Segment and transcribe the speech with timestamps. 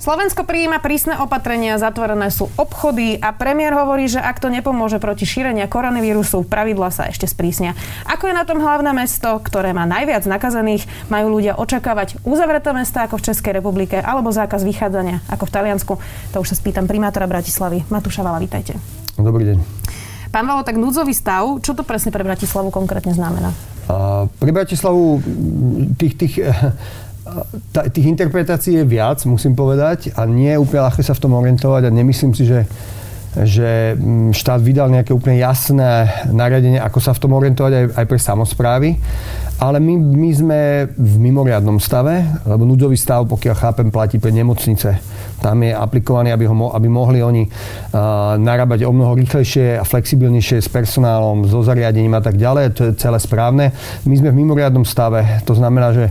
[0.00, 5.28] Slovensko prijíma prísne opatrenia, zatvorené sú obchody a premiér hovorí, že ak to nepomôže proti
[5.28, 7.76] šírenia koronavírusu, pravidla sa ešte sprísnia.
[8.08, 10.88] Ako je na tom hlavné mesto, ktoré má najviac nakazených?
[11.12, 15.92] Majú ľudia očakávať uzavreté mesta ako v Českej republike alebo zákaz vychádzania ako v Taliansku?
[16.32, 17.84] To už sa spýtam primátora Bratislavy.
[17.92, 18.80] Matúša Vala, vítajte.
[19.20, 19.58] Dobrý deň.
[20.32, 23.52] Pán Valo, tak núdzový stav, čo to presne pre Bratislavu konkrétne znamená?
[23.84, 25.20] Uh, pre Bratislavu
[26.00, 26.34] tých, tých
[27.92, 31.86] tých interpretácií je viac, musím povedať, a nie je úplne ľahké sa v tom orientovať
[31.86, 32.66] a nemyslím si, že
[33.30, 38.06] že mm, štát vydal nejaké úplne jasné nariadenie, ako sa v tom orientovať aj, aj
[38.10, 38.88] pre samozprávy.
[39.60, 40.60] Ale my, my sme
[40.96, 44.96] v mimoriadnom stave, lebo núdzový stav, pokiaľ chápem, platí pre nemocnice.
[45.44, 50.64] Tam je aplikovaný, aby, ho, aby mohli oni uh, narábať o mnoho rýchlejšie a flexibilnejšie
[50.64, 52.64] s personálom, so zariadením a tak ďalej.
[52.72, 53.76] To je celé správne.
[54.08, 55.44] My sme v mimoriadnom stave.
[55.44, 56.08] To znamená, že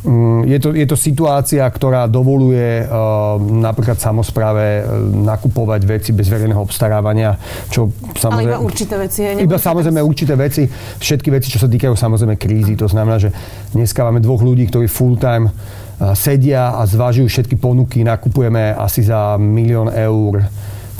[0.00, 6.24] Mm, je to, je to situácia, ktorá dovoluje uh, napríklad samozpráve uh, nakupovať veci bez
[6.32, 7.36] verejného obstarávania.
[7.68, 9.20] Čo, samozrejme, Ale iba určité veci.
[9.28, 10.64] Iba samozrejme určité veci.
[10.96, 12.80] Všetky veci, čo sa týkajú samozrejme krízy.
[12.80, 13.30] To znamená, že
[13.72, 18.02] dneska máme dvoch ľudí, ktorí full time uh, sedia a zvažujú všetky ponuky.
[18.02, 20.42] Nakupujeme asi za milión eur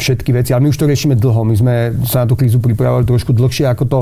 [0.00, 0.50] všetky veci.
[0.56, 1.44] Ale my už to riešime dlho.
[1.44, 1.74] My sme
[2.08, 4.00] sa na tú krízu pripravovali trošku dlhšie, ako to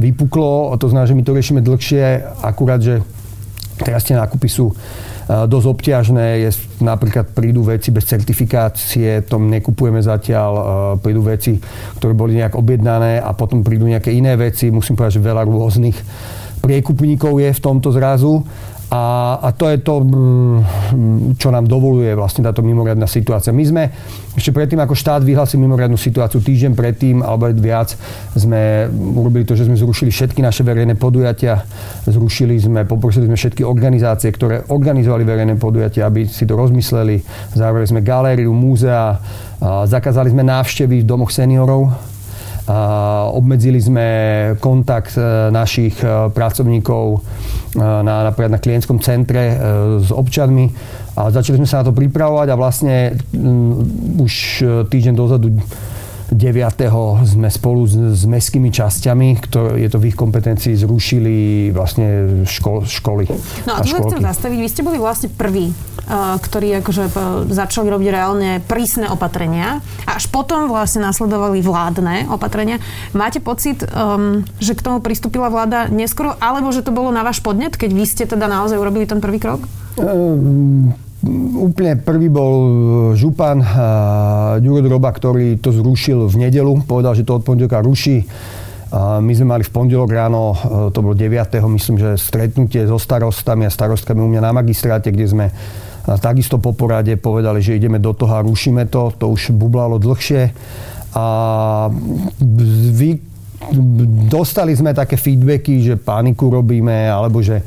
[0.00, 0.72] vypuklo.
[0.80, 3.04] To znamená, že my to riešime dlhšie, akurát, že
[3.76, 4.74] Teraz tie nákupy sú e,
[5.28, 10.62] dosť obťažné, je, napríklad prídu veci bez certifikácie, to nekupujeme zatiaľ, e,
[11.04, 11.60] prídu veci,
[12.00, 15.98] ktoré boli nejak objednané a potom prídu nejaké iné veci, musím povedať, že veľa rôznych
[16.66, 18.42] priekupníkov je v tomto zrazu
[18.86, 23.50] a, a to je to, mm, čo nám dovoluje vlastne táto mimoriadná situácia.
[23.50, 23.82] My sme
[24.38, 27.98] ešte predtým, ako štát vyhlásil mimoriadnú situáciu, týždeň predtým, alebo viac,
[28.38, 31.66] sme urobili to, že sme zrušili všetky naše verejné podujatia.
[32.06, 37.18] Zrušili sme, poprosili sme všetky organizácie, ktoré organizovali verejné podujatia, aby si to rozmysleli.
[37.58, 39.18] Zavreli sme galériu, múzea,
[39.90, 41.90] zakázali sme návštevy v domoch seniorov,
[43.30, 44.06] Obmedzili sme
[44.58, 45.22] kontakt e,
[45.54, 47.18] našich e, pracovníkov e,
[47.78, 49.54] na, napríklad na klientskom centre
[50.02, 50.66] s občanmi
[51.14, 53.14] a začali sme sa na to pripravovať a vlastne
[54.18, 54.34] už
[54.90, 55.54] týždeň dozadu
[56.26, 57.22] 9.
[57.22, 62.82] sme spolu s, s mestskými časťami, ktoré je to v ich kompetencii, zrušili vlastne škol,
[62.82, 63.30] školy.
[63.62, 64.58] No a, a tu chcem zastaviť.
[64.58, 65.70] Vy ste boli vlastne prví,
[66.06, 67.14] ktorí akože uh,
[67.50, 69.82] začali robiť reálne prísne opatrenia.
[70.06, 72.78] A až potom vlastne nasledovali vládne opatrenia.
[73.10, 77.42] Máte pocit, um, že k tomu pristúpila vláda neskoro, alebo že to bolo na váš
[77.42, 79.66] podnet, keď vy ste teda naozaj urobili ten prvý krok?
[79.98, 80.94] Um,
[81.56, 82.72] Úplne prvý bol e,
[83.18, 83.58] župan
[84.62, 86.86] Ďuro Droba, ktorý to zrušil v nedelu.
[86.86, 88.22] Povedal, že to od pondelka ruší.
[88.94, 90.54] My sme mali v pondelok ráno,
[90.94, 91.34] to bolo 9.
[91.74, 95.46] myslím, že stretnutie so starostami a starostkami u mňa na magistráte, kde sme
[96.22, 99.10] takisto po porade povedali, že ideme do toho a rušíme to.
[99.18, 100.54] To už bublalo dlhšie.
[101.16, 101.26] A
[102.94, 103.18] vy,
[104.30, 107.64] dostali sme také feedbacky, že paniku robíme, alebo že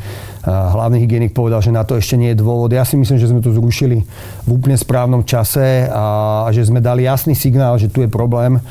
[0.47, 2.72] hlavný hygienik povedal, že na to ešte nie je dôvod.
[2.72, 4.05] Ja si myslím, že sme to zrušili
[4.45, 8.61] v úplne správnom čase a že sme dali jasný signál, že tu je problém.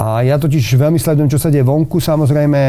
[0.00, 2.00] A ja totiž veľmi sledujem, čo sa deje vonku.
[2.00, 2.60] Samozrejme,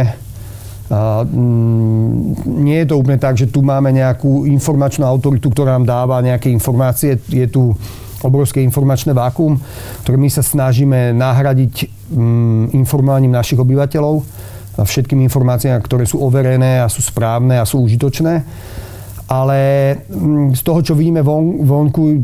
[2.43, 6.51] nie je to úplne tak, že tu máme nejakú informačnú autoritu, ktorá nám dáva nejaké
[6.51, 7.17] informácie.
[7.31, 7.71] Je tu
[8.23, 9.59] obrovské informačné vákum,
[10.03, 11.73] ktoré my sa snažíme nahradiť
[12.11, 14.23] mm, informovaním našich obyvateľov
[14.73, 18.41] všetkými informáciami, ktoré sú overené a sú správne a sú užitočné.
[19.33, 19.57] Ale
[20.05, 22.21] mm, z toho, čo vidíme von, vonku,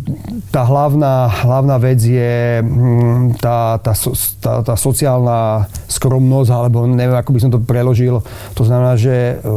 [0.54, 3.98] tá hlavná, hlavná vec je mm, tá, tá,
[4.38, 8.22] tá, tá sociálna skromnosť, alebo neviem, ako by som to preložil.
[8.54, 9.56] To znamená, že e,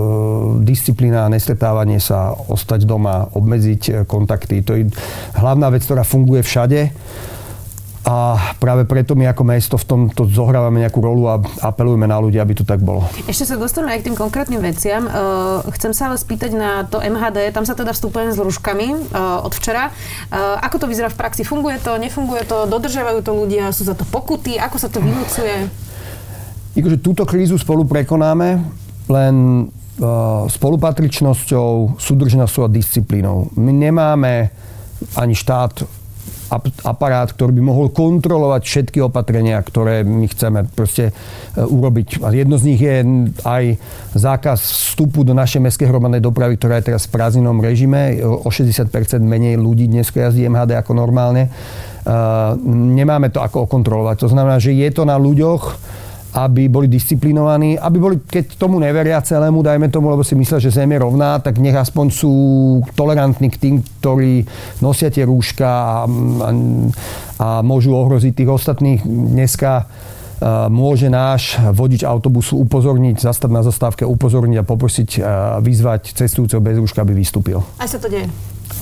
[0.64, 4.64] disciplína, nestretávanie sa, ostať doma, obmedziť e, kontakty.
[4.64, 4.88] To je
[5.36, 6.88] hlavná vec, ktorá funguje všade
[8.02, 12.42] a práve preto my ako mesto v tomto zohrávame nejakú rolu a apelujeme na ľudí,
[12.42, 13.06] aby to tak bolo.
[13.30, 15.06] Ešte sa dostaneme aj k tým konkrétnym veciam.
[15.06, 17.54] Uh, chcem sa ale spýtať na to MHD.
[17.54, 19.94] Tam sa teda vstupujeme s rúškami uh, od včera.
[20.34, 21.46] Uh, ako to vyzerá v praxi?
[21.46, 22.66] Funguje to, nefunguje to?
[22.66, 23.70] Dodržiavajú to ľudia?
[23.70, 24.58] Sú za to pokuty?
[24.58, 25.70] Ako sa to vynúcuje?
[26.74, 28.66] Akože túto krízu spolu prekonáme,
[29.06, 29.34] len
[30.48, 33.52] spolupatričnosťou, súdržnosťou a disciplínou.
[33.54, 34.50] My nemáme
[35.14, 36.01] ani štát
[36.84, 41.12] aparát, ktorý by mohol kontrolovať všetky opatrenia, ktoré my chceme proste e,
[41.64, 42.20] urobiť.
[42.20, 43.02] A jedno z nich je
[43.42, 43.64] aj
[44.12, 44.60] zákaz
[44.92, 48.20] vstupu do našej mestskej hromadnej dopravy, ktorá je teraz v prázdninom režime.
[48.22, 48.92] O 60%
[49.24, 51.48] menej ľudí dnes jazdí MHD ako normálne.
[52.68, 54.26] nemáme to ako okontrolovať.
[54.26, 55.62] To znamená, že je to na ľuďoch,
[56.32, 60.72] aby boli disciplinovaní, aby boli, keď tomu neveria celému, dajme tomu, lebo si myslia, že
[60.72, 62.32] Zem je rovná, tak nech aspoň sú
[62.96, 64.48] tolerantní k tým, ktorí
[64.80, 66.50] nosia tie rúška a, a,
[67.36, 69.04] a môžu ohroziť tých ostatných.
[69.04, 69.86] Dneska
[70.74, 75.10] môže náš vodič autobusu upozorniť, zastať na zastávke, upozorniť a poprosiť,
[75.62, 77.62] vyzvať cestujúceho bez rúška, aby vystúpil.
[77.78, 78.26] Aj sa to deje?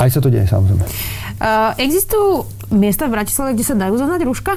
[0.01, 0.81] Aj sa to deje, samozrejme.
[1.37, 4.57] Uh, existujú miesta v Bratislave, kde sa dajú zohnať rúška?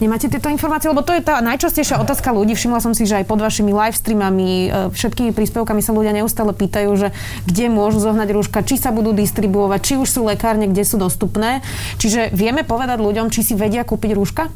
[0.00, 0.88] Nemáte tieto informácie?
[0.88, 2.56] Lebo to je tá najčastejšia otázka ľudí.
[2.56, 6.56] Všimla som si, že aj pod vašimi live streamami, e, všetkými príspevkami sa ľudia neustále
[6.56, 7.08] pýtajú, že
[7.44, 11.60] kde môžu zohnať rúška, či sa budú distribuovať, či už sú lekárne, kde sú dostupné.
[12.00, 14.48] Čiže vieme povedať ľuďom, či si vedia kúpiť rúška?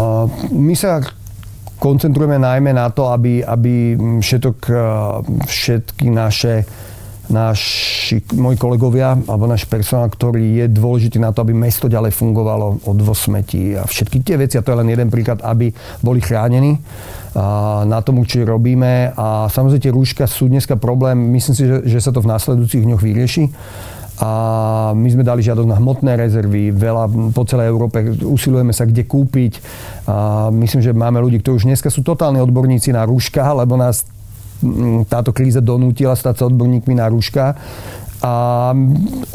[0.00, 1.04] Uh, my sa
[1.76, 4.76] koncentrujeme najmä na to, aby, aby všetok, e,
[5.44, 6.64] všetky naše
[7.30, 12.84] naši, moji kolegovia alebo náš personál, ktorý je dôležitý na to, aby mesto ďalej fungovalo,
[12.84, 15.72] odvoz smetí a všetky tie veci, a to je len jeden príklad, aby
[16.04, 16.76] boli chránení
[17.34, 19.10] a na tom určite robíme.
[19.18, 22.86] A samozrejme tie rúška sú dneska problém, myslím si, že, že sa to v následujúcich
[22.86, 23.44] dňoch vyrieši.
[24.22, 24.30] A
[24.94, 29.58] my sme dali žiadosť na hmotné rezervy, veľa po celej Európe, usilujeme sa kde kúpiť.
[30.06, 34.06] A myslím, že máme ľudí, ktorí už dneska sú totálni odborníci na rúška, lebo nás
[35.08, 37.54] táto kríza donútila stať sa odborníkmi na rúška.
[38.24, 38.72] A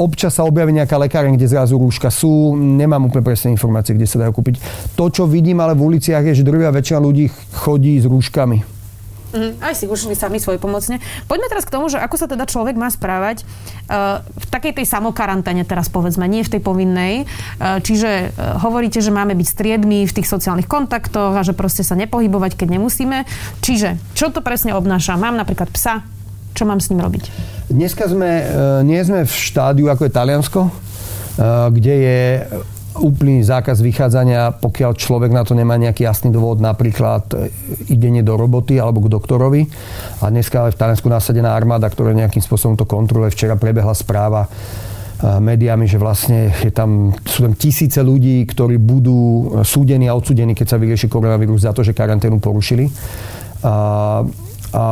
[0.02, 2.58] občas sa objaví nejaká lekáreň, kde zrazu rúška sú.
[2.58, 4.58] Nemám úplne presné informácie, kde sa dajú kúpiť.
[4.98, 8.79] To, čo vidím ale v uliciach, je, že druhá väčšina ľudí chodí s rúškami
[9.30, 10.98] Mm, aj si ušli sami svoje pomocne.
[11.30, 14.86] Poďme teraz k tomu, že ako sa teda človek má správať uh, v takej tej
[14.90, 17.30] samokaranténe teraz povedzme, nie v tej povinnej.
[17.62, 21.86] Uh, čiže uh, hovoríte, že máme byť striedmi v tých sociálnych kontaktoch a že proste
[21.86, 23.30] sa nepohybovať, keď nemusíme.
[23.62, 25.14] Čiže čo to presne obnáša?
[25.14, 26.02] Mám napríklad psa,
[26.58, 27.30] čo mám s ním robiť?
[27.70, 28.50] Dneska sme,
[28.82, 30.62] nie sme v štádiu ako je Taliansko,
[31.70, 32.20] kde je
[33.00, 37.36] úplný zákaz vychádzania, pokiaľ človek na to nemá nejaký jasný dôvod, napríklad e,
[37.90, 39.62] idenie do roboty alebo k doktorovi.
[40.22, 43.32] A dneska je v Taliansku nasadená armáda, ktorá nejakým spôsobom to kontroluje.
[43.32, 44.50] Včera prebehla správa e,
[45.40, 50.54] médiami, že vlastne je tam, sú tam tisíce ľudí, ktorí budú e, súdení a odsúdení,
[50.54, 52.86] keď sa vyrieši koronavírus za to, že karanténu porušili.
[53.64, 54.24] A,
[54.76, 54.86] a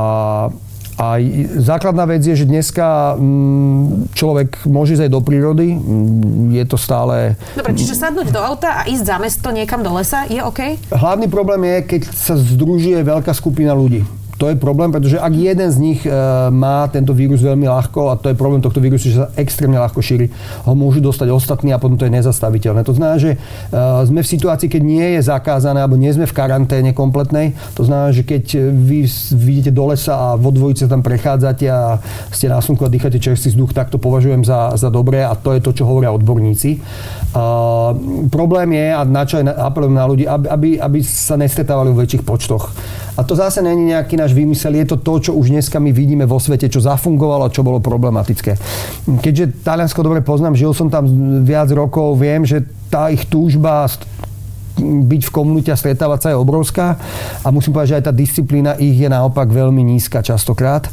[0.98, 1.22] a
[1.62, 5.78] základná vec je, že dneska mm, človek môže ísť aj do prírody.
[5.78, 7.38] Mm, je to stále...
[7.54, 10.90] Dobre, čiže sadnúť do auta a ísť za mesto niekam do lesa je OK?
[10.90, 15.70] Hlavný problém je, keď sa združuje veľká skupina ľudí to je problém, pretože ak jeden
[15.74, 16.14] z nich e,
[16.54, 19.98] má tento vírus veľmi ľahko, a to je problém tohto vírusu, že sa extrémne ľahko
[19.98, 20.30] šíri,
[20.64, 22.86] ho môžu dostať ostatní a potom to je nezastaviteľné.
[22.86, 23.38] To znamená, že e,
[24.06, 27.58] sme v situácii, keď nie je zakázané, alebo nie sme v karanténe kompletnej.
[27.74, 31.98] To znamená, že keď vy vidíte do lesa a vo dvojice tam prechádzate a
[32.30, 35.58] ste na slnku a dýchate čerstvý vzduch, tak to považujem za, za dobré a to
[35.58, 36.78] je to, čo hovoria odborníci.
[37.34, 37.94] Uh,
[38.30, 42.02] problém je, a na čo aj apelujem na ľudí, aby, aby, aby sa nestretávali v
[42.06, 42.72] väčších počtoch.
[43.18, 46.24] A to zase není nejaký náš vymysel, je to to, čo už dneska my vidíme
[46.24, 48.56] vo svete, čo zafungovalo a čo bolo problematické.
[49.20, 51.06] Keďže Taliansko dobre poznám, žil som tam
[51.44, 53.88] viac rokov, viem, že tá ich túžba
[54.82, 57.02] byť v komunite a stretávať sa je obrovská
[57.42, 60.86] a musím povedať, že aj tá disciplína ich je naopak veľmi nízka častokrát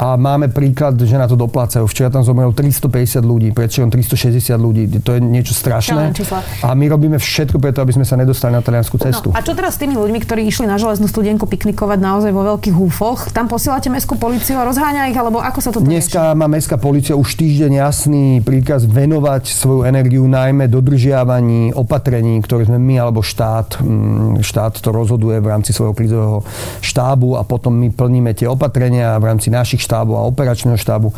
[0.00, 1.84] a máme príklad, že na to doplácajú.
[1.84, 4.88] Včera tam zomrelo 350 ľudí, predčerom 360 ľudí.
[5.04, 6.16] To je niečo strašné.
[6.64, 9.28] A my robíme všetko preto, aby sme sa nedostali na taliansku no, cestu.
[9.28, 12.48] No, a čo teraz s tými ľuďmi, ktorí išli na železnú studenku piknikovať naozaj vo
[12.48, 13.28] veľkých húfoch?
[13.28, 17.12] Tam posielate mestskú policiu a rozháňa ich, alebo ako sa to Dneska má mestská policia
[17.12, 23.84] už týždeň jasný príkaz venovať svoju energiu najmä dodržiavaní opatrení, ktoré sme my alebo štát,
[23.84, 26.40] mm, štát to rozhoduje v rámci svojho krizového
[26.80, 31.10] štábu a potom my plníme tie opatrenia v rámci našich štábu a operačného štábu,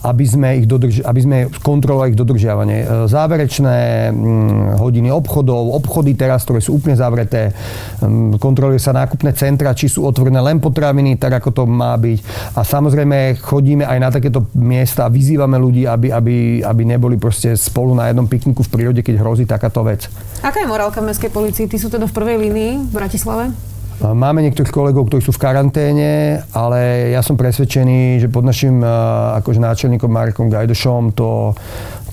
[0.00, 2.78] aby sme, ich dodrži- aby sme kontrolovali ich dodržiavanie.
[2.80, 7.52] E, záverečné mm, hodiny obchodov, obchody teraz, ktoré sú úplne zavreté,
[8.00, 12.18] mm, kontroluje sa nákupné centra, či sú otvorené len potraviny, tak ako to má byť.
[12.56, 17.52] A samozrejme chodíme aj na takéto miesta a vyzývame ľudí, aby, aby, aby neboli proste
[17.52, 20.08] spolu na jednom pikniku v prírode, keď hrozí takáto vec.
[20.40, 21.68] Aká je morálka v mestskej policii?
[21.68, 23.69] Ty sú teda v prvej línii v Bratislave?
[24.00, 29.60] Máme niektorých kolegov, ktorí sú v karanténe, ale ja som presvedčený, že pod našim akože
[29.60, 31.52] náčelníkom Markom Gajdošom to,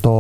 [0.04, 0.14] to,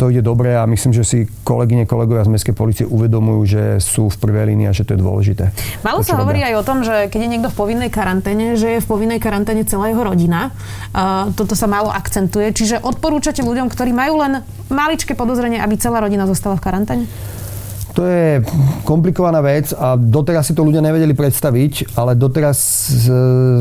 [0.00, 4.08] to ide dobre a myslím, že si kolegyne, kolegovia z Mestskej policie uvedomujú, že sú
[4.08, 5.52] v prvej línii a že to je dôležité.
[5.84, 8.80] Malo sa hovorí aj o tom, že keď je niekto v povinnej karanténe, že je
[8.80, 10.48] v povinnej karanténe celá jeho rodina.
[10.96, 12.56] Uh, toto sa málo akcentuje.
[12.56, 14.40] Čiže odporúčate ľuďom, ktorí majú len
[14.72, 17.04] maličké podozrenie, aby celá rodina zostala v karanténe?
[17.92, 18.40] To je
[18.88, 22.56] komplikovaná vec a doteraz si to ľudia nevedeli predstaviť, ale doteraz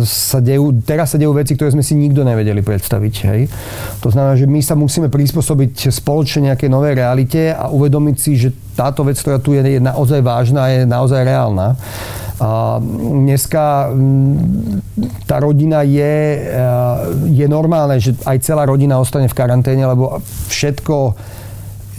[0.08, 3.16] sa dejú, teraz sa dejú veci, ktoré sme si nikto nevedeli predstaviť.
[3.28, 3.52] Hej.
[4.00, 8.56] To znamená, že my sa musíme prispôsobiť spoločne nejakej novej realite a uvedomiť si, že
[8.72, 11.76] táto vec, ktorá tu je, je naozaj vážna, je naozaj reálna.
[12.40, 12.80] A
[13.28, 13.92] dneska
[15.28, 16.40] tá rodina je,
[17.36, 21.14] je normálne, že aj celá rodina ostane v karanténe, lebo všetko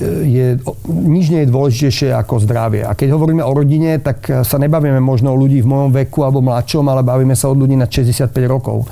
[0.01, 0.59] je,
[0.89, 2.83] nič nie je dôležitejšie ako zdravie.
[2.87, 6.41] A keď hovoríme o rodine, tak sa nebavíme možno o ľudí v mojom veku alebo
[6.41, 8.89] mladšom, ale bavíme sa o ľudí na 65 rokov.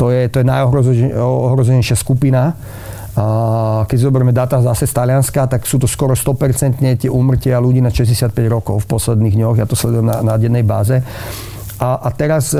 [0.00, 2.56] To je, to je najohrozenejšia skupina.
[3.18, 7.82] A keď zoberieme data zase z Talianska, tak sú to skoro 100% tie úmrtia ľudí
[7.82, 9.56] na 65 rokov v posledných dňoch.
[9.58, 11.02] Ja to sledujem na, na dennej báze.
[11.78, 12.58] A, a teraz e,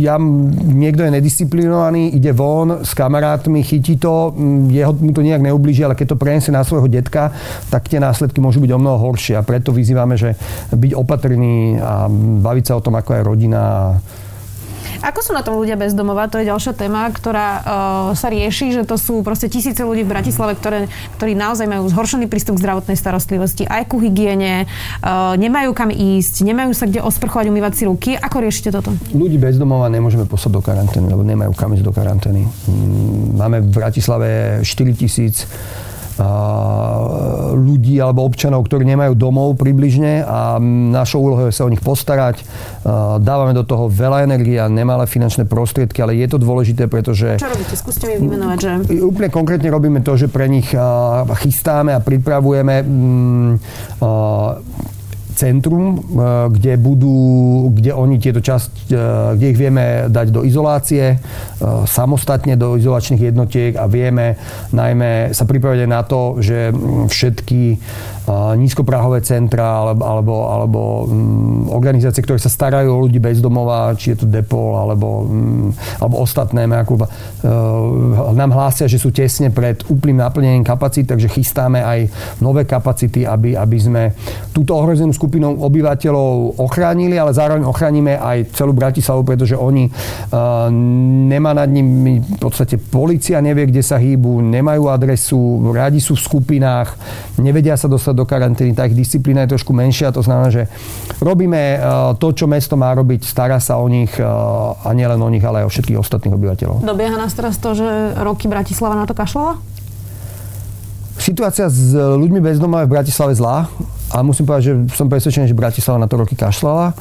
[0.00, 0.16] ja,
[0.56, 4.32] niekto je nedisciplinovaný, ide von s kamarátmi, chytí to,
[4.72, 7.28] jeho mu to nejak neublíži, ale keď to preniesie na svojho detka,
[7.68, 9.36] tak tie následky môžu byť o mnoho horšie.
[9.36, 10.32] A preto vyzývame, že
[10.72, 12.08] byť opatrný a
[12.40, 13.62] baviť sa o tom, ako je rodina
[15.02, 16.26] ako sú na tom ľudia bez domova?
[16.30, 17.62] To je ďalšia téma, ktorá uh,
[18.18, 22.26] sa rieši, že to sú proste tisíce ľudí v Bratislave, ktoré, ktorí naozaj majú zhoršený
[22.26, 27.46] prístup k zdravotnej starostlivosti, aj ku hygiene, uh, nemajú kam ísť, nemajú sa kde osprchovať,
[27.50, 28.10] umývať si ruky.
[28.18, 28.90] Ako riešite toto?
[29.14, 32.42] Ľudí bez domova nemôžeme poslať do karantény, lebo nemajú kam ísť do karantény.
[32.44, 34.30] Mm, máme v Bratislave
[34.66, 35.46] 4 tisíc
[37.54, 40.60] ľudí alebo občanov, ktorí nemajú domov približne a
[40.92, 42.44] našou úlohou je sa o nich postarať.
[43.22, 47.40] Dávame do toho veľa energie a nemalé finančné prostriedky, ale je to dôležité, pretože...
[47.40, 47.74] Čo robíte?
[47.78, 48.70] Skúste mi vymenovať, že...
[49.00, 50.68] Úplne konkrétne robíme to, že pre nich
[51.44, 52.84] chystáme a pripravujeme
[55.38, 55.98] centrum, e,
[56.50, 57.18] kde budú,
[57.70, 58.94] kde oni tieto časť, e,
[59.38, 61.16] kde ich vieme dať do izolácie, e,
[61.86, 64.34] samostatne do izolačných jednotiek a vieme
[64.74, 66.74] najmä sa pripraviť na to, že
[67.06, 67.78] všetky
[68.60, 70.80] nízkoprahové centra alebo, alebo, alebo
[71.72, 75.24] organizácie, ktoré sa starajú o ľudí bez domova, či je to Depol alebo,
[75.96, 77.08] alebo ostatné ako,
[78.36, 82.12] nám hlásia, že sú tesne pred úplným naplnením kapacít, takže chystáme aj
[82.44, 84.02] nové kapacity, aby, aby sme
[84.52, 90.72] túto ohrozenú skupinu obyvateľov ochránili, ale zároveň ochránime aj celú Bratislavu, pretože oni uh,
[91.28, 95.38] nemá nad nimi v podstate policia nevie, kde sa hýbu, nemajú adresu,
[95.70, 96.88] radi sú v skupinách,
[97.38, 100.14] nevedia sa dostať do karantény, tá ich disciplína je trošku menšia.
[100.14, 100.66] To znamená, že
[101.20, 101.78] robíme e,
[102.16, 105.62] to, čo mesto má robiť, stará sa o nich e, a nielen o nich, ale
[105.62, 106.82] aj o všetkých ostatných obyvateľov.
[106.82, 107.86] Dobieha nás teraz to, že
[108.18, 109.60] roky Bratislava na to kašľala?
[111.18, 113.66] Situácia s ľuďmi bez domova je v Bratislave zlá
[114.08, 116.96] a musím povedať, že som presvedčený, že Bratislava na to roky kašľala.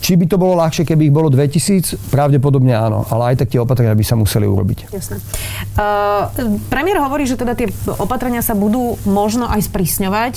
[0.00, 2.08] Či by to bolo ľahšie, keby ich bolo 2000?
[2.08, 4.88] Pravdepodobne áno, ale aj tak tie opatrenia by sa museli urobiť.
[4.88, 5.20] Jasné.
[5.76, 7.68] Uh, premiér hovorí, že teda tie
[8.00, 10.34] opatrenia sa budú možno aj sprísňovať.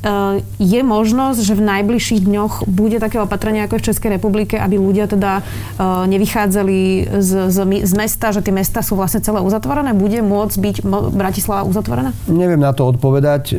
[0.00, 4.80] Eh, je možnosť, že v najbližších dňoch bude také opatrenie ako v Českej republike, aby
[4.80, 6.78] ľudia teda eh, nevychádzali
[7.20, 9.92] z, z, z mesta, že tie mesta sú vlastne celé uzatvorené?
[9.92, 10.76] Bude môcť byť
[11.12, 12.16] Bratislava uzatvorená?
[12.32, 13.52] Neviem na to odpovedať.
[13.52, 13.56] Eh,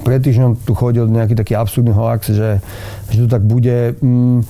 [0.00, 2.64] pred týždňom tu chodil nejaký taký absurdný hoax, že,
[3.12, 3.92] že to tak bude.
[4.00, 4.48] Mm,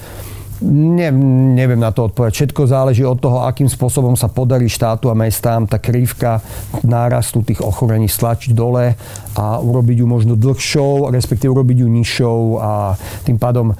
[0.62, 1.10] Ne,
[1.58, 2.32] neviem na to odpovedať.
[2.38, 6.38] Všetko záleží od toho, akým spôsobom sa podarí štátu a mestám tá krivka
[6.86, 8.94] nárastu tých ochorení stlačiť dole
[9.34, 12.94] a urobiť ju možno dlhšou, respektíve urobiť ju nižšou a
[13.26, 13.74] tým pádom e,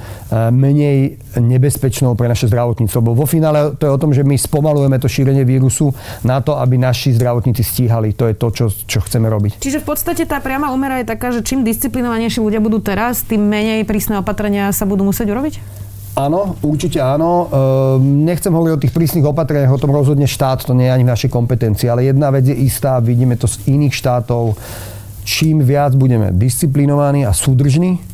[0.50, 2.98] menej nebezpečnou pre naše zdravotníctvo.
[2.98, 5.94] Lebo vo finále to je o tom, že my spomalujeme to šírenie vírusu
[6.26, 8.10] na to, aby naši zdravotníci stíhali.
[8.18, 9.62] To je to, čo, čo chceme robiť.
[9.62, 13.44] Čiže v podstate tá priama umera je taká, že čím disciplinovanejší ľudia budú teraz, tým
[13.46, 15.81] menej prísne opatrenia sa budú musieť urobiť?
[16.12, 17.49] Áno, určite áno.
[17.49, 21.04] Ehm, nechcem hovoriť o tých prísnych opatreniach, o tom rozhodne štát, to nie je ani
[21.09, 24.52] v našej kompetencii, ale jedna vec je istá, vidíme to z iných štátov,
[25.25, 28.12] čím viac budeme disciplinovaní a súdržní,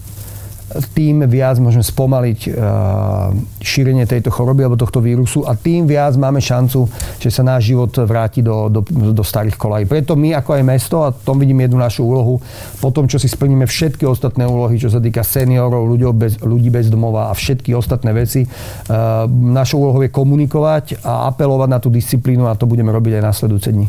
[0.93, 3.33] tým viac môžeme spomaliť uh,
[3.65, 6.85] šírenie tejto choroby alebo tohto vírusu a tým viac máme šancu,
[7.17, 9.85] že sa náš život vráti do, do, do starých kolají.
[9.89, 12.37] Preto my ako aj mesto, a tom vidím jednu našu úlohu,
[12.85, 16.69] po tom, čo si splníme všetky ostatné úlohy, čo sa týka seniorov, ľudí bez, ľudí
[16.69, 21.89] bez domova a všetky ostatné veci, uh, našou úlohou je komunikovať a apelovať na tú
[21.89, 23.89] disciplínu a to budeme robiť aj následujúce dni.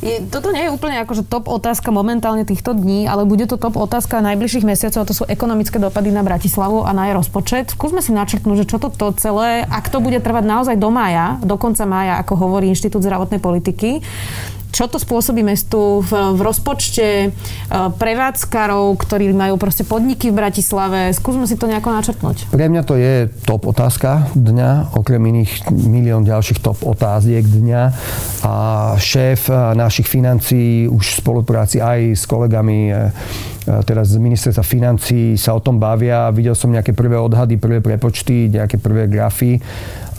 [0.00, 3.76] Je, toto nie je úplne akože top otázka momentálne týchto dní, ale bude to top
[3.76, 7.76] otázka najbližších mesiacov, a to sú ekonomické dopady na Bratislavu a na jej rozpočet.
[7.76, 8.88] Skúsme si načrtnúť, že čo to,
[9.20, 13.44] celé, ak to bude trvať naozaj do mája, do konca mája, ako hovorí Inštitút zdravotnej
[13.44, 14.00] politiky,
[14.70, 17.28] čo to spôsobí mestu v, v rozpočte e,
[17.70, 21.10] prevádzkarov, ktorí majú proste podniky v Bratislave.
[21.12, 22.50] Skúsme si to nejako načrtnúť.
[22.50, 27.82] Pre mňa to je top otázka dňa, okrem iných milión ďalších top otáziek dňa.
[28.46, 28.54] A
[28.96, 32.98] šéf našich financií už v spolupráci aj s kolegami e, e,
[33.82, 36.30] teraz z ministerstva financí sa o tom bavia.
[36.30, 39.58] Videl som nejaké prvé odhady, prvé prepočty, nejaké prvé grafy.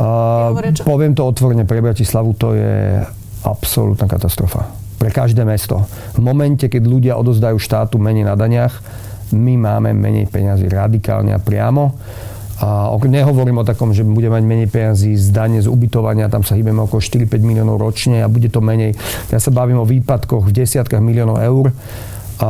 [0.02, 3.06] Uh, poviem to otvorene, pre Bratislavu to je
[3.44, 4.70] absolútna katastrofa.
[5.02, 5.82] Pre každé mesto.
[6.14, 8.78] V momente, keď ľudia odozdajú štátu menej na daniach,
[9.34, 11.96] my máme menej peňazí radikálne a priamo.
[12.62, 16.54] A nehovorím o takom, že bude mať menej peniazí z dane, z ubytovania, tam sa
[16.54, 18.94] hýbeme okolo 4-5 miliónov ročne a bude to menej.
[19.34, 21.74] Ja sa bavím o výpadkoch v desiatkách miliónov eur.
[22.42, 22.50] A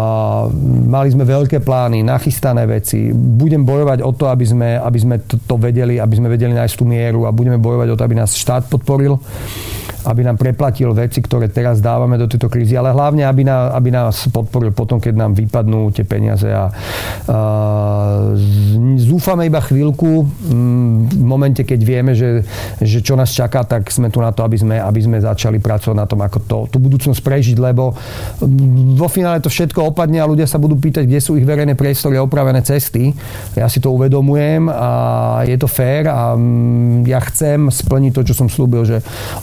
[0.88, 3.12] mali sme veľké plány, nachystané veci.
[3.12, 6.88] Budem bojovať o to, aby sme, aby sme to vedeli, aby sme vedeli nájsť tú
[6.88, 9.20] mieru a budeme bojovať o to, aby nás štát podporil
[10.06, 13.90] aby nám preplatil veci, ktoré teraz dávame do tejto krízy, ale hlavne, aby, na, aby
[13.94, 16.50] nás podporil potom, keď nám vypadnú tie peniaze.
[16.50, 16.70] A,
[17.30, 17.40] a
[18.98, 20.26] zúfame iba chvíľku,
[21.12, 22.42] v momente, keď vieme, že,
[22.82, 25.98] že čo nás čaká, tak sme tu na to, aby sme, aby sme začali pracovať
[25.98, 27.94] na tom, ako to, tú budúcnosť prežiť, lebo
[28.98, 32.18] vo finále to všetko opadne a ľudia sa budú pýtať, kde sú ich verejné priestory
[32.18, 33.14] a opravené cesty.
[33.54, 34.90] Ja si to uvedomujem a
[35.46, 36.36] je to fér a
[37.06, 38.98] ja chcem splniť to, čo som slúbil, že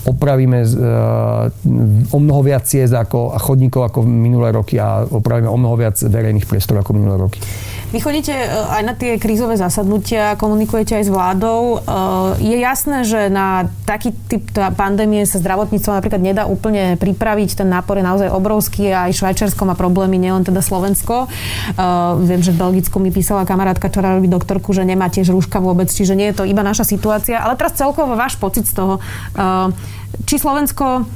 [0.08, 5.48] opravím opravíme eh, o mnoho viac ciest ako, a chodníkov ako minulé roky a opravíme
[5.48, 7.40] o mnoho viac verejných priestorov ako minulé roky.
[7.88, 11.60] Vy chodíte eh, aj na tie krízové zasadnutia, komunikujete aj s vládou.
[11.78, 14.44] Eh, je jasné, že na taký typ
[14.76, 17.64] pandémie sa zdravotníctvo napríklad nedá úplne pripraviť.
[17.64, 21.24] Ten nápor je naozaj obrovský a aj Švajčiarsko má problémy, nielen teda Slovensko.
[22.20, 25.88] Viem, že v Belgicku mi písala kamarátka, ktorá robí doktorku, že nemá tiež rúška vôbec,
[25.88, 27.40] čiže nie je to iba naša situácia.
[27.40, 29.00] Ale teraz celkovo váš pocit z toho,
[30.28, 31.08] či Slovensko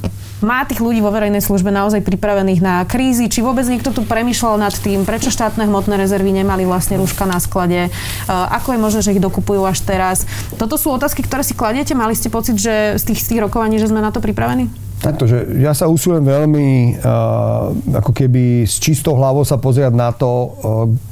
[0.42, 3.30] má tých ľudí vo verejnej službe naozaj pripravených na krízy?
[3.30, 7.38] Či vôbec niekto tu premyšľal nad tým, prečo štátne hmotné rezervy nemali vlastne rúška na
[7.38, 7.94] sklade?
[8.26, 10.26] Ako je možné, že ich dokupujú až teraz?
[10.58, 11.94] Toto sú otázky, ktoré si kladiete?
[11.94, 14.66] Mali ste pocit, že z tých, z tých rokovaní, že sme na to pripravení?
[15.02, 20.14] Takto, že ja sa usilujem veľmi uh, ako keby s čistou hlavou sa pozerať na
[20.14, 20.50] to, uh,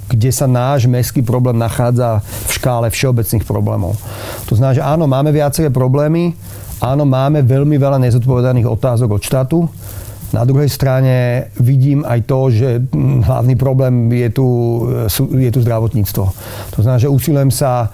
[0.07, 3.99] kde sa náš mestský problém nachádza v škále všeobecných problémov.
[4.47, 6.39] To znamená, že áno, máme viaceré problémy,
[6.81, 9.59] Áno, máme veľmi veľa nezodpovedaných otázok od štátu.
[10.31, 12.69] Na druhej strane vidím aj to, že
[13.27, 14.47] hlavný problém je tu,
[15.35, 16.25] je tu zdravotníctvo.
[16.73, 17.91] To znamená, že usilujem sa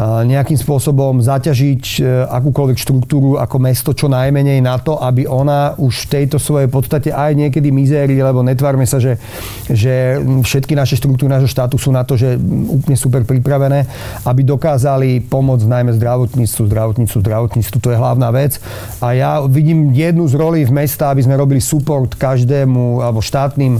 [0.00, 6.08] nejakým spôsobom zaťažiť e, akúkoľvek štruktúru ako mesto čo najmenej na to, aby ona už
[6.08, 9.20] v tejto svojej podstate aj niekedy mizérii, lebo netvárme sa, že,
[9.68, 13.84] že všetky naše štruktúry nášho štátu sú na to, že úplne super pripravené,
[14.24, 17.78] aby dokázali pomôcť najmä zdravotníctvu, zdravotníctvu, zdravotníctvu.
[17.80, 18.58] To je hlavná vec.
[19.04, 23.78] A ja vidím jednu z rolí v mesta, aby sme robili support každému alebo štátnym,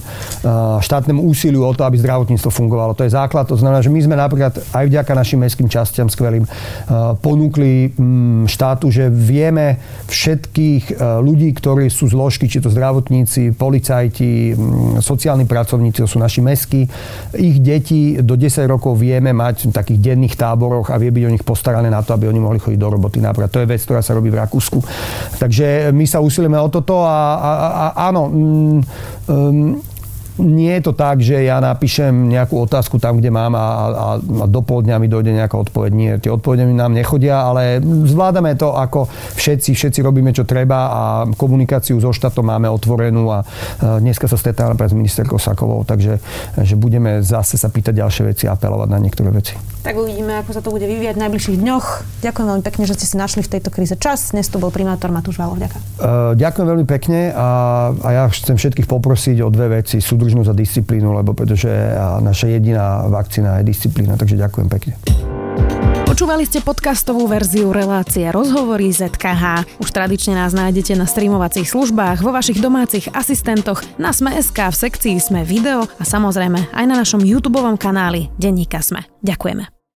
[0.81, 2.93] štátnemu úsiliu o to, aby zdravotníctvo fungovalo.
[2.97, 3.49] To je základ.
[3.49, 6.51] To znamená, že my sme napríklad aj vďaka našim mestským častiam hostom skvelým, eh,
[7.23, 9.79] ponúkli mm, štátu, že vieme
[10.11, 16.19] všetkých eh, ľudí, ktorí sú zložky, či to zdravotníci, policajti, mm, sociálni pracovníci, to sú
[16.19, 16.91] naši mesky,
[17.39, 21.33] ich deti do 10 rokov vieme mať v takých denných táboroch a vie byť o
[21.39, 23.23] nich postarané na to, aby oni mohli chodiť do roboty.
[23.23, 24.83] Napríklad to je vec, ktorá sa robí v Rakúsku.
[25.39, 29.92] Takže my sa usilíme o toto a, a, a áno, um,
[30.41, 34.45] nie je to tak, že ja napíšem nejakú otázku tam, kde mám a, a, a
[34.49, 35.91] do pol dňa mi dojde nejaká odpoveď.
[35.93, 40.79] Nie, tie odpovede mi nám nechodia, ale zvládame to ako všetci, všetci robíme, čo treba
[40.89, 41.03] a
[41.37, 43.45] komunikáciu so štátom máme otvorenú a
[43.81, 46.17] dneska sa stretávame s ministerkou Sakovou, takže
[46.63, 49.57] že budeme zase sa pýtať ďalšie veci a apelovať na niektoré veci.
[49.83, 51.87] Tak uvidíme, ako sa to bude vyvíjať v najbližších dňoch.
[52.23, 54.31] Ďakujem veľmi pekne, že ste si našli v tejto kríze čas.
[54.31, 55.59] Dnes to bol primátor Matúš Valov.
[55.59, 55.83] Ďakujem.
[55.99, 57.49] Uh, ďakujem veľmi pekne a,
[57.91, 59.99] a ja chcem všetkých poprosiť o dve veci.
[60.23, 61.67] Súdržnosť a disciplínu, lebo pretože
[62.23, 64.15] naša jediná vakcína je disciplína.
[64.15, 64.95] Takže ďakujem pekne.
[66.07, 69.67] Počúvali ste podcastovú verziu relácie Rozhovory ZKH.
[69.83, 75.19] Už tradične nás nájdete na streamovacích službách, vo vašich domácich asistentoch, na Sme.sk, v sekcii
[75.19, 79.03] Sme video a samozrejme aj na našom YouTube kanáli Denníka Sme.
[79.27, 79.82] Ďakujeme.